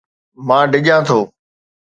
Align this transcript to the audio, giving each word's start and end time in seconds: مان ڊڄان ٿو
مان 0.47 0.63
ڊڄان 0.71 0.99
ٿو 1.07 1.19